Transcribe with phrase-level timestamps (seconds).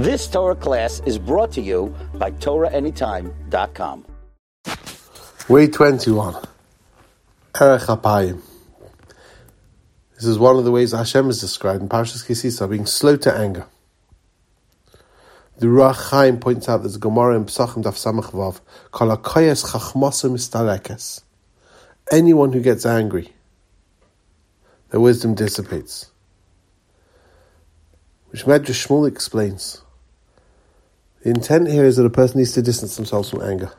[0.00, 4.06] This Torah class is brought to you by TorahAnytime.com.
[5.46, 6.36] Way 21.
[7.60, 8.40] Erech Apayim.
[10.14, 13.18] This is one of the ways Hashem is described in Parshas Ki Sisa, being slow
[13.18, 13.66] to anger.
[15.58, 18.62] The Ruach Chaim points out there's a Gemara in Pesachim Daf Samach Vav,
[18.92, 21.22] Kol HaKoyes Chachmosu.
[22.10, 23.34] Anyone who gets angry,
[24.88, 26.10] their wisdom dissipates.
[28.30, 29.82] Which Medrash Shmuel explains.
[31.22, 33.72] The intent here is that a person needs to distance themselves from anger.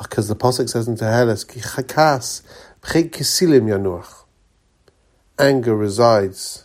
[0.00, 2.42] Because the Pasuk says in Teheles, Ki chakas
[2.82, 4.24] kisilim yanuach.
[5.38, 6.64] Anger resides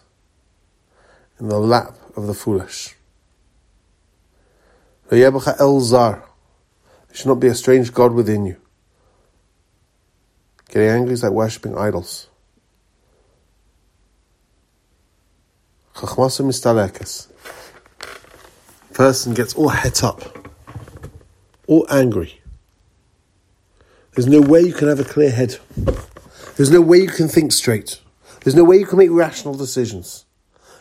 [1.40, 2.96] in the lap of the foolish.
[5.12, 6.24] el zar.
[7.08, 8.58] There should not be a strange God within you.
[10.70, 12.28] Getting angry is like worshipping idols.
[15.96, 17.33] Chachmasa mistalekes
[18.94, 20.48] person gets all het up,
[21.68, 22.42] all angry.
[24.14, 25.58] There's no way you can have a clear head.
[26.56, 28.00] There's no way you can think straight.
[28.44, 30.26] There's no way you can make rational decisions.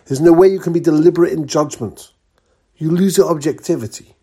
[0.07, 2.13] There's no way you can be deliberate in judgment.
[2.77, 4.15] You lose your objectivity.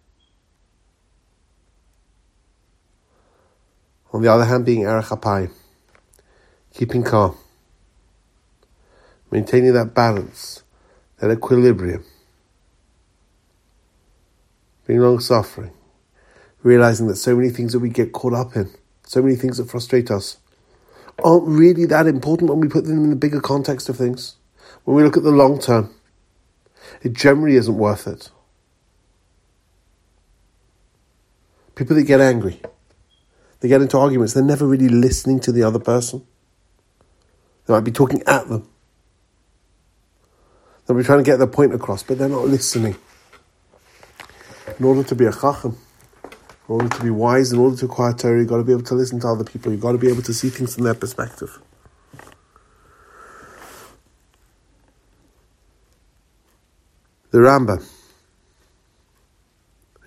[4.11, 5.49] On the other hand, being Erech
[6.73, 7.35] keeping calm,
[9.31, 10.63] maintaining that balance,
[11.17, 12.03] that equilibrium
[14.89, 15.71] being long suffering,
[16.63, 18.67] realizing that so many things that we get caught up in,
[19.03, 20.37] so many things that frustrate us,
[21.23, 24.37] aren't really that important when we put them in the bigger context of things.
[24.85, 25.93] When we look at the long term,
[27.03, 28.31] it generally isn't worth it.
[31.75, 32.59] People that get angry,
[33.59, 36.25] they get into arguments, they're never really listening to the other person.
[37.67, 38.67] They might be talking at them.
[40.87, 42.95] They'll be trying to get their point across, but they're not listening
[44.79, 45.77] in order to be a chacham,
[46.23, 48.83] in order to be wise, in order to acquire Torah, you've got to be able
[48.83, 49.71] to listen to other people.
[49.71, 51.59] You've got to be able to see things from their perspective.
[57.31, 57.87] The Rambam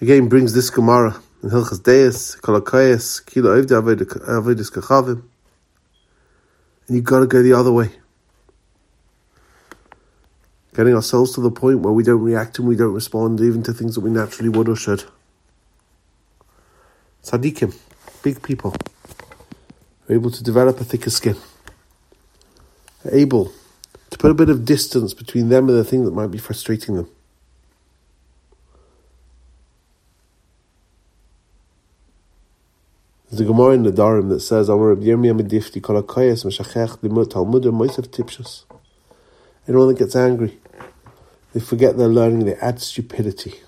[0.01, 5.23] again brings this Gemara in Hilchos Deos, Kolakayas, Kilo Ovde Avedis Kachavim,
[6.89, 7.91] and you've got to go the other way
[10.75, 13.73] getting ourselves to the point where we don't react and we don't respond even to
[13.73, 15.05] things that we naturally would or should.
[17.23, 17.77] Tzaddikim,
[18.23, 18.75] big people,
[20.09, 21.37] are able to develop a thicker skin,
[23.05, 23.53] are able
[24.11, 26.97] to put a bit of distance between them and the thing that might be frustrating
[26.97, 27.09] them.
[33.31, 34.69] There's a Gemara in Nedarim that says.
[39.69, 40.59] Anyone that gets angry
[41.53, 43.61] they forget their learning, they add stupidity.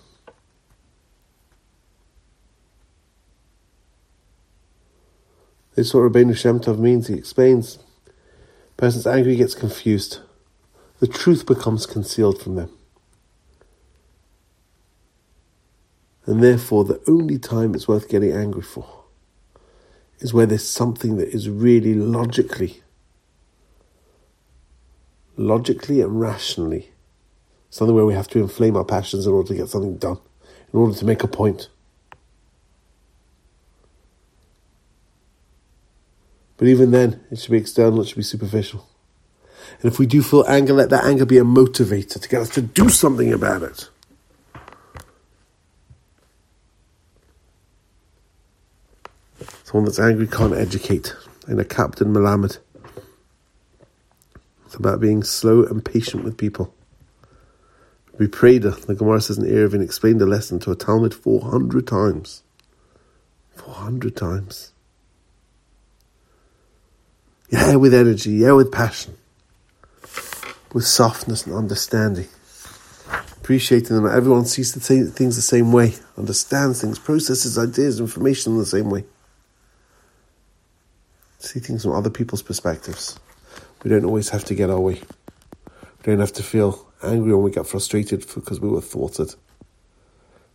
[5.75, 7.09] This is what Rabbeinu Shem Tov means.
[7.09, 7.79] He explains,
[8.77, 10.21] person's angry gets confused.
[11.01, 12.71] The truth becomes concealed from them.
[16.27, 19.05] And therefore, the only time it's worth getting angry for
[20.21, 22.83] is where there's something that is really logically,
[25.37, 26.94] logically and rationally
[27.75, 30.19] something where we have to inflame our passions in order to get something done,
[30.73, 31.69] in order to make a point.
[36.57, 38.89] But even then, it should be external, it should be superficial.
[39.83, 42.51] And if we do feel anger, let that anger be a motivator to get us
[42.51, 43.89] to do something about it.
[49.65, 51.13] Someone that's angry can't educate.
[51.49, 52.59] And a kapdan Malamed.
[54.67, 56.74] It's about being slow and patient with people.
[58.19, 61.87] We prayed, uh, the Gemara says in Eruvin, explained the lesson to a talmid 400
[61.87, 62.43] times.
[63.57, 64.73] 400 times.
[67.51, 69.17] Yeah, with energy, yeah, with passion,
[70.73, 72.29] with softness and understanding.
[73.37, 74.07] Appreciating them.
[74.07, 78.67] Everyone sees the same, things the same way, understands things, processes ideas, information in the
[78.67, 79.05] same way.
[81.39, 83.19] See things from other people's perspectives.
[83.83, 85.03] We don't always have to get our way.
[86.05, 89.35] We don't have to feel angry when we get frustrated because we were thwarted.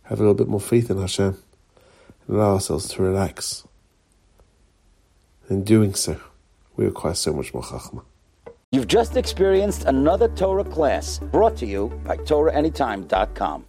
[0.02, 1.36] Have a little bit more faith in Hashem
[2.26, 3.66] and allow ourselves to relax.
[5.48, 6.20] In doing so,
[6.76, 8.04] we acquire so much more chachma.
[8.70, 13.66] You've just experienced another Torah class brought to you by TorahAnytime.com.